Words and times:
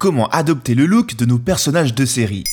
Comment 0.00 0.30
adopter 0.30 0.74
le 0.74 0.86
look 0.86 1.14
de 1.16 1.26
nos 1.26 1.38
personnages 1.38 1.94
de 1.94 2.06
série? 2.06 2.44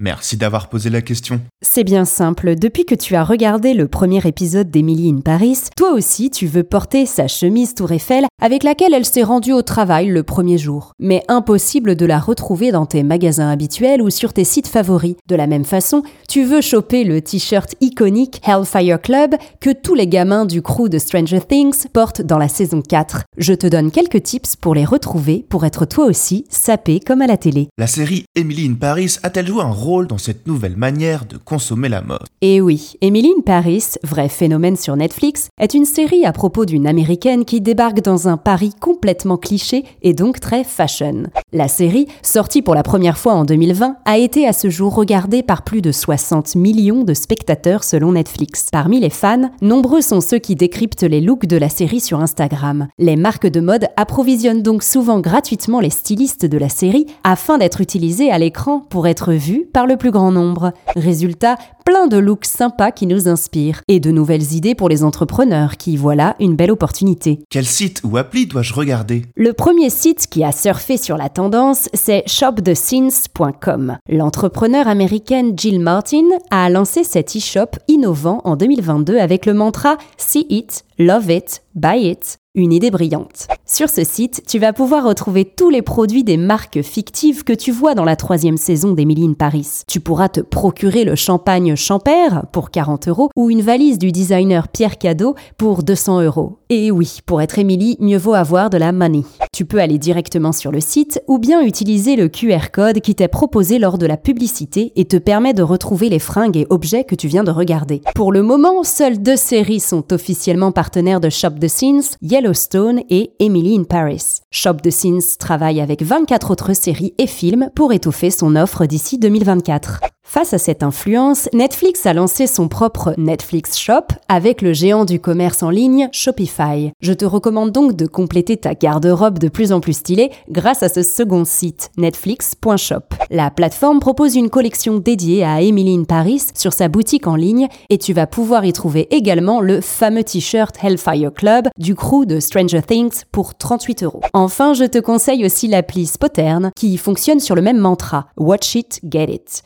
Merci 0.00 0.36
d'avoir 0.36 0.68
posé 0.68 0.90
la 0.90 1.02
question. 1.02 1.40
C'est 1.60 1.82
bien 1.82 2.04
simple, 2.04 2.54
depuis 2.54 2.84
que 2.84 2.94
tu 2.94 3.16
as 3.16 3.24
regardé 3.24 3.74
le 3.74 3.88
premier 3.88 4.24
épisode 4.24 4.70
d'Emily 4.70 5.10
in 5.10 5.20
Paris, 5.22 5.58
toi 5.76 5.90
aussi 5.90 6.30
tu 6.30 6.46
veux 6.46 6.62
porter 6.62 7.04
sa 7.04 7.26
chemise 7.26 7.74
Tour 7.74 7.90
Eiffel 7.90 8.26
avec 8.40 8.62
laquelle 8.62 8.94
elle 8.94 9.04
s'est 9.04 9.24
rendue 9.24 9.52
au 9.52 9.62
travail 9.62 10.06
le 10.06 10.22
premier 10.22 10.56
jour. 10.56 10.92
Mais 11.00 11.24
impossible 11.26 11.96
de 11.96 12.06
la 12.06 12.20
retrouver 12.20 12.70
dans 12.70 12.86
tes 12.86 13.02
magasins 13.02 13.48
habituels 13.48 14.00
ou 14.00 14.10
sur 14.10 14.32
tes 14.32 14.44
sites 14.44 14.68
favoris. 14.68 15.16
De 15.26 15.34
la 15.34 15.48
même 15.48 15.64
façon, 15.64 16.04
tu 16.28 16.44
veux 16.44 16.60
choper 16.60 17.02
le 17.02 17.20
t-shirt 17.20 17.74
iconique 17.80 18.40
Hellfire 18.46 19.02
Club 19.02 19.34
que 19.60 19.70
tous 19.70 19.96
les 19.96 20.06
gamins 20.06 20.44
du 20.44 20.62
crew 20.62 20.88
de 20.88 20.98
Stranger 20.98 21.40
Things 21.40 21.88
portent 21.92 22.22
dans 22.22 22.38
la 22.38 22.48
saison 22.48 22.82
4. 22.82 23.24
Je 23.36 23.52
te 23.52 23.66
donne 23.66 23.90
quelques 23.90 24.22
tips 24.22 24.54
pour 24.54 24.76
les 24.76 24.84
retrouver 24.84 25.44
pour 25.48 25.64
être 25.64 25.86
toi 25.86 26.04
aussi 26.04 26.44
sapé 26.50 27.00
comme 27.00 27.20
à 27.20 27.26
la 27.26 27.36
télé. 27.36 27.66
La 27.78 27.88
série 27.88 28.26
Emily 28.36 28.68
in 28.68 28.74
Paris 28.74 29.16
a-t-elle 29.24 29.48
joué 29.48 29.62
un 29.62 29.72
rôle 29.72 29.87
dans 29.88 30.18
cette 30.18 30.46
nouvelle 30.46 30.76
manière 30.76 31.24
de 31.24 31.38
consommer 31.38 31.88
la 31.88 32.02
mode. 32.02 32.26
Et 32.42 32.56
eh 32.56 32.60
oui, 32.60 32.94
Emily 33.00 33.32
Paris, 33.44 33.84
vrai 34.04 34.28
phénomène 34.28 34.76
sur 34.76 34.94
Netflix, 34.96 35.48
est 35.58 35.72
une 35.74 35.86
série 35.86 36.26
à 36.26 36.32
propos 36.32 36.66
d'une 36.66 36.86
américaine 36.86 37.44
qui 37.44 37.60
débarque 37.60 38.02
dans 38.02 38.28
un 38.28 38.36
Paris 38.36 38.72
complètement 38.78 39.38
cliché 39.38 39.84
et 40.02 40.12
donc 40.12 40.40
très 40.40 40.62
fashion. 40.62 41.24
La 41.52 41.68
série, 41.68 42.06
sortie 42.22 42.60
pour 42.60 42.74
la 42.74 42.82
première 42.82 43.16
fois 43.16 43.32
en 43.32 43.44
2020, 43.44 43.96
a 44.04 44.18
été 44.18 44.46
à 44.46 44.52
ce 44.52 44.68
jour 44.68 44.94
regardée 44.94 45.42
par 45.42 45.62
plus 45.62 45.80
de 45.80 45.90
60 45.90 46.54
millions 46.54 47.02
de 47.02 47.14
spectateurs 47.14 47.82
selon 47.82 48.12
Netflix. 48.12 48.68
Parmi 48.70 49.00
les 49.00 49.10
fans, 49.10 49.50
nombreux 49.62 50.02
sont 50.02 50.20
ceux 50.20 50.38
qui 50.38 50.54
décryptent 50.54 51.02
les 51.02 51.22
looks 51.22 51.46
de 51.46 51.56
la 51.56 51.70
série 51.70 52.00
sur 52.00 52.20
Instagram. 52.20 52.88
Les 52.98 53.16
marques 53.16 53.46
de 53.46 53.60
mode 53.60 53.86
approvisionnent 53.96 54.62
donc 54.62 54.82
souvent 54.82 55.20
gratuitement 55.20 55.80
les 55.80 55.90
stylistes 55.90 56.44
de 56.44 56.58
la 56.58 56.68
série 56.68 57.06
afin 57.24 57.56
d'être 57.56 57.80
utilisés 57.80 58.30
à 58.30 58.38
l'écran 58.38 58.80
pour 58.80 59.06
être 59.06 59.32
vus 59.32 59.66
par 59.72 59.77
le 59.86 59.96
plus 59.96 60.10
grand 60.10 60.32
nombre. 60.32 60.72
Résultat, 60.96 61.56
plein 61.84 62.06
de 62.06 62.18
looks 62.18 62.44
sympas 62.44 62.90
qui 62.90 63.06
nous 63.06 63.28
inspirent 63.28 63.80
et 63.88 64.00
de 64.00 64.10
nouvelles 64.10 64.52
idées 64.52 64.74
pour 64.74 64.88
les 64.88 65.04
entrepreneurs 65.04 65.76
qui 65.76 65.96
voilà 65.96 66.36
une 66.38 66.54
belle 66.54 66.70
opportunité. 66.70 67.40
Quel 67.50 67.64
site 67.64 68.00
ou 68.04 68.16
appli 68.16 68.46
dois-je 68.46 68.74
regarder? 68.74 69.22
Le 69.36 69.52
premier 69.52 69.90
site 69.90 70.26
qui 70.26 70.44
a 70.44 70.52
surfé 70.52 70.96
sur 70.96 71.16
la 71.16 71.28
tendance, 71.28 71.88
c'est 71.94 72.24
shopthescenes.com. 72.26 73.96
L'entrepreneur 74.08 74.86
américaine 74.86 75.54
Jill 75.56 75.80
Martin 75.80 76.28
a 76.50 76.68
lancé 76.68 77.04
cet 77.04 77.36
e-shop 77.36 77.78
innovant 77.88 78.40
en 78.44 78.56
2022 78.56 79.18
avec 79.18 79.46
le 79.46 79.54
mantra 79.54 79.96
See 80.16 80.46
it, 80.50 80.84
love 80.98 81.30
it, 81.30 81.62
buy 81.74 82.10
it 82.10 82.38
une 82.58 82.72
idée 82.72 82.90
brillante. 82.90 83.46
Sur 83.64 83.88
ce 83.88 84.04
site, 84.04 84.42
tu 84.46 84.58
vas 84.58 84.72
pouvoir 84.72 85.04
retrouver 85.04 85.44
tous 85.44 85.70
les 85.70 85.82
produits 85.82 86.24
des 86.24 86.36
marques 86.36 86.82
fictives 86.82 87.44
que 87.44 87.52
tu 87.52 87.70
vois 87.70 87.94
dans 87.94 88.04
la 88.04 88.16
troisième 88.16 88.56
saison 88.56 88.92
d'Emily 88.92 89.26
in 89.26 89.32
Paris. 89.34 89.82
Tu 89.86 90.00
pourras 90.00 90.28
te 90.28 90.40
procurer 90.40 91.04
le 91.04 91.14
champagne 91.14 91.76
Champère 91.76 92.46
pour 92.52 92.70
40 92.70 93.08
euros 93.08 93.30
ou 93.36 93.50
une 93.50 93.62
valise 93.62 93.98
du 93.98 94.12
designer 94.12 94.68
Pierre 94.68 94.98
Cadeau 94.98 95.34
pour 95.56 95.82
200 95.82 96.22
euros. 96.22 96.58
Et 96.68 96.90
oui, 96.90 97.20
pour 97.26 97.40
être 97.40 97.58
Emily, 97.58 97.96
mieux 98.00 98.18
vaut 98.18 98.34
avoir 98.34 98.70
de 98.70 98.78
la 98.78 98.92
money. 98.92 99.22
Tu 99.58 99.64
peux 99.64 99.80
aller 99.80 99.98
directement 99.98 100.52
sur 100.52 100.70
le 100.70 100.80
site 100.80 101.20
ou 101.26 101.40
bien 101.40 101.62
utiliser 101.62 102.14
le 102.14 102.28
QR 102.28 102.70
code 102.72 103.00
qui 103.00 103.16
t'est 103.16 103.26
proposé 103.26 103.80
lors 103.80 103.98
de 103.98 104.06
la 104.06 104.16
publicité 104.16 104.92
et 104.94 105.04
te 105.04 105.16
permet 105.16 105.52
de 105.52 105.64
retrouver 105.64 106.08
les 106.08 106.20
fringues 106.20 106.56
et 106.56 106.68
objets 106.70 107.02
que 107.02 107.16
tu 107.16 107.26
viens 107.26 107.42
de 107.42 107.50
regarder. 107.50 108.00
Pour 108.14 108.30
le 108.30 108.44
moment, 108.44 108.84
seules 108.84 109.20
deux 109.20 109.34
séries 109.34 109.80
sont 109.80 110.12
officiellement 110.12 110.70
partenaires 110.70 111.18
de 111.18 111.28
Shop 111.28 111.58
the 111.60 111.66
Scenes, 111.66 112.04
Yellowstone 112.22 113.00
et 113.10 113.32
Emily 113.40 113.76
in 113.76 113.82
Paris. 113.82 114.42
Shop 114.52 114.74
the 114.74 114.92
Scenes 114.92 115.36
travaille 115.40 115.80
avec 115.80 116.04
24 116.04 116.52
autres 116.52 116.74
séries 116.74 117.14
et 117.18 117.26
films 117.26 117.68
pour 117.74 117.92
étoffer 117.92 118.30
son 118.30 118.54
offre 118.54 118.86
d'ici 118.86 119.18
2024. 119.18 120.02
Face 120.30 120.52
à 120.52 120.58
cette 120.58 120.82
influence, 120.82 121.48
Netflix 121.54 122.04
a 122.04 122.12
lancé 122.12 122.46
son 122.46 122.68
propre 122.68 123.14
Netflix 123.16 123.78
Shop 123.78 124.08
avec 124.28 124.60
le 124.60 124.74
géant 124.74 125.06
du 125.06 125.20
commerce 125.20 125.62
en 125.62 125.70
ligne 125.70 126.10
Shopify. 126.12 126.92
Je 127.00 127.14
te 127.14 127.24
recommande 127.24 127.72
donc 127.72 127.96
de 127.96 128.06
compléter 128.06 128.58
ta 128.58 128.74
garde-robe 128.74 129.38
de 129.38 129.48
plus 129.48 129.72
en 129.72 129.80
plus 129.80 129.94
stylée 129.94 130.30
grâce 130.50 130.82
à 130.82 130.90
ce 130.90 131.02
second 131.02 131.46
site, 131.46 131.88
netflix.shop. 131.96 133.04
La 133.30 133.50
plateforme 133.50 134.00
propose 134.00 134.36
une 134.36 134.50
collection 134.50 134.98
dédiée 134.98 135.44
à 135.44 135.62
Emily 135.62 135.96
in 135.96 136.04
Paris 136.04 136.42
sur 136.54 136.74
sa 136.74 136.88
boutique 136.88 137.26
en 137.26 137.34
ligne 137.34 137.68
et 137.88 137.96
tu 137.96 138.12
vas 138.12 138.26
pouvoir 138.26 138.66
y 138.66 138.74
trouver 138.74 139.08
également 139.10 139.62
le 139.62 139.80
fameux 139.80 140.24
t-shirt 140.24 140.76
Hellfire 140.82 141.32
Club 141.32 141.68
du 141.78 141.94
crew 141.94 142.26
de 142.26 142.38
Stranger 142.38 142.82
Things 142.82 143.22
pour 143.32 143.54
38 143.54 144.02
euros. 144.02 144.20
Enfin, 144.34 144.74
je 144.74 144.84
te 144.84 144.98
conseille 144.98 145.46
aussi 145.46 145.68
l'appli 145.68 146.04
Spotern 146.04 146.70
qui 146.76 146.98
fonctionne 146.98 147.40
sur 147.40 147.54
le 147.54 147.62
même 147.62 147.78
mantra 147.78 148.26
Watch 148.36 148.74
it, 148.74 149.00
get 149.10 149.32
it. 149.32 149.62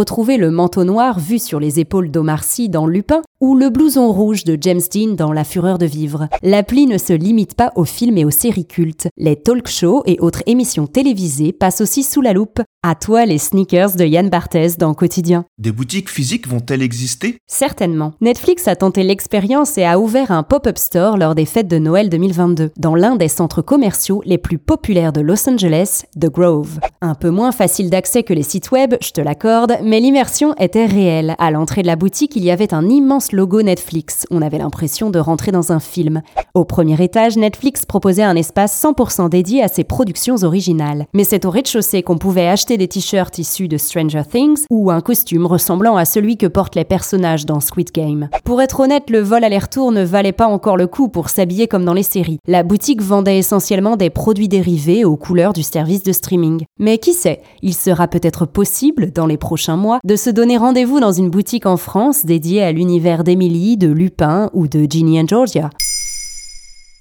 Retrouver 0.00 0.38
le 0.38 0.50
manteau 0.50 0.84
noir 0.84 1.18
vu 1.18 1.38
sur 1.38 1.60
les 1.60 1.78
épaules 1.78 2.10
d'Omar 2.10 2.42
Sy 2.42 2.70
dans 2.70 2.86
Lupin 2.86 3.20
ou 3.40 3.56
le 3.56 3.70
blouson 3.70 4.12
rouge 4.12 4.44
de 4.44 4.58
James 4.60 4.80
Dean 4.92 5.14
dans 5.14 5.32
La 5.32 5.44
Fureur 5.44 5.78
de 5.78 5.86
vivre. 5.86 6.28
L'appli 6.42 6.86
ne 6.86 6.98
se 6.98 7.12
limite 7.14 7.54
pas 7.54 7.72
aux 7.74 7.84
films 7.84 8.18
et 8.18 8.24
aux 8.24 8.30
séries 8.30 8.66
cultes. 8.66 9.08
Les 9.16 9.36
talk 9.36 9.66
shows 9.66 10.02
et 10.06 10.18
autres 10.20 10.42
émissions 10.46 10.86
télévisées 10.86 11.52
passent 11.52 11.80
aussi 11.80 12.02
sous 12.02 12.20
la 12.20 12.34
loupe. 12.34 12.60
À 12.82 12.94
toi 12.94 13.26
les 13.26 13.38
sneakers 13.38 13.96
de 13.96 14.04
Yann 14.04 14.30
Barthès 14.30 14.78
dans 14.78 14.94
Quotidien. 14.94 15.44
Des 15.58 15.72
boutiques 15.72 16.08
physiques 16.08 16.48
vont-elles 16.48 16.82
exister? 16.82 17.38
Certainement. 17.46 18.12
Netflix 18.20 18.68
a 18.68 18.76
tenté 18.76 19.02
l'expérience 19.02 19.76
et 19.76 19.84
a 19.84 19.98
ouvert 19.98 20.30
un 20.30 20.42
pop-up 20.42 20.78
store 20.78 21.18
lors 21.18 21.34
des 21.34 21.44
fêtes 21.44 21.68
de 21.68 21.78
Noël 21.78 22.08
2022, 22.08 22.70
dans 22.78 22.94
l'un 22.94 23.16
des 23.16 23.28
centres 23.28 23.62
commerciaux 23.62 24.22
les 24.24 24.38
plus 24.38 24.58
populaires 24.58 25.12
de 25.12 25.20
Los 25.20 25.48
Angeles, 25.48 26.04
The 26.18 26.30
Grove. 26.30 26.80
Un 27.02 27.14
peu 27.14 27.30
moins 27.30 27.52
facile 27.52 27.90
d'accès 27.90 28.22
que 28.22 28.32
les 28.32 28.42
sites 28.42 28.70
web, 28.70 28.94
je 29.02 29.10
te 29.10 29.20
l'accorde, 29.20 29.76
mais 29.82 30.00
l'immersion 30.00 30.54
était 30.58 30.86
réelle. 30.86 31.34
À 31.38 31.50
l'entrée 31.50 31.82
de 31.82 31.86
la 31.86 31.96
boutique, 31.96 32.34
il 32.36 32.44
y 32.44 32.50
avait 32.50 32.72
un 32.72 32.88
immense 32.88 33.29
logo 33.32 33.62
Netflix. 33.62 34.26
On 34.30 34.42
avait 34.42 34.58
l'impression 34.58 35.10
de 35.10 35.18
rentrer 35.18 35.52
dans 35.52 35.72
un 35.72 35.80
film. 35.80 36.22
Au 36.54 36.64
premier 36.64 37.02
étage, 37.02 37.36
Netflix 37.36 37.86
proposait 37.86 38.22
un 38.22 38.36
espace 38.36 38.82
100% 38.82 39.28
dédié 39.28 39.62
à 39.62 39.68
ses 39.68 39.84
productions 39.84 40.42
originales. 40.42 41.06
Mais 41.14 41.24
c'est 41.24 41.44
au 41.44 41.50
rez-de-chaussée 41.50 42.02
qu'on 42.02 42.18
pouvait 42.18 42.48
acheter 42.48 42.76
des 42.76 42.88
t-shirts 42.88 43.38
issus 43.38 43.68
de 43.68 43.76
Stranger 43.76 44.22
Things 44.30 44.64
ou 44.70 44.90
un 44.90 45.00
costume 45.00 45.46
ressemblant 45.46 45.96
à 45.96 46.04
celui 46.04 46.36
que 46.36 46.46
portent 46.46 46.76
les 46.76 46.84
personnages 46.84 47.46
dans 47.46 47.60
Squid 47.60 47.90
Game. 47.92 48.28
Pour 48.44 48.62
être 48.62 48.80
honnête, 48.80 49.10
le 49.10 49.20
vol 49.20 49.44
aller-retour 49.44 49.92
ne 49.92 50.02
valait 50.02 50.32
pas 50.32 50.46
encore 50.46 50.76
le 50.76 50.86
coup 50.86 51.08
pour 51.08 51.28
s'habiller 51.28 51.68
comme 51.68 51.84
dans 51.84 51.94
les 51.94 52.02
séries. 52.02 52.38
La 52.46 52.62
boutique 52.62 53.02
vendait 53.02 53.38
essentiellement 53.38 53.96
des 53.96 54.10
produits 54.10 54.48
dérivés 54.48 55.04
aux 55.04 55.16
couleurs 55.16 55.52
du 55.52 55.62
service 55.62 56.02
de 56.02 56.12
streaming. 56.12 56.64
Mais 56.78 56.98
qui 56.98 57.12
sait, 57.12 57.42
il 57.62 57.74
sera 57.74 58.08
peut-être 58.08 58.46
possible, 58.46 59.12
dans 59.12 59.26
les 59.26 59.36
prochains 59.36 59.76
mois, 59.76 60.00
de 60.04 60.16
se 60.16 60.30
donner 60.30 60.56
rendez-vous 60.56 61.00
dans 61.00 61.12
une 61.12 61.30
boutique 61.30 61.66
en 61.66 61.76
France 61.76 62.24
dédiée 62.24 62.62
à 62.62 62.72
l'univers 62.72 63.19
d'Emily, 63.24 63.76
de 63.76 63.88
Lupin 63.88 64.50
ou 64.52 64.68
de 64.68 64.86
Ginny 64.88 65.20
and 65.20 65.28
Georgia. 65.28 65.70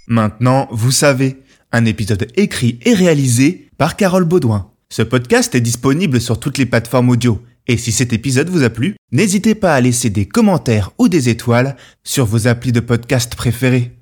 Maintenant, 0.08 0.68
vous 0.72 0.92
savez, 0.92 1.38
un 1.72 1.86
épisode 1.86 2.28
écrit 2.36 2.80
et 2.84 2.94
réalisé 2.94 3.70
par 3.78 3.96
Carole 3.96 4.26
Baudouin. 4.26 4.72
Ce 4.90 5.04
podcast 5.04 5.54
est 5.54 5.62
disponible 5.62 6.20
sur 6.20 6.40
toutes 6.40 6.58
les 6.58 6.66
plateformes 6.66 7.10
audio. 7.10 7.40
Et 7.68 7.78
si 7.78 7.92
cet 7.92 8.14
épisode 8.14 8.50
vous 8.50 8.64
a 8.64 8.72
plu, 8.72 8.96
n'hésitez 9.12 9.54
pas 9.54 9.76
à 9.76 9.82
laisser 9.82 10.10
des 10.10 10.26
commentaires 10.26 10.90
ou 10.98 11.08
des 11.08 11.30
étoiles 11.30 11.76
sur 12.04 12.26
vos 12.26 12.48
applis 12.48 12.72
de 12.72 12.80
podcast 12.80 13.36
préférés. 13.36 13.99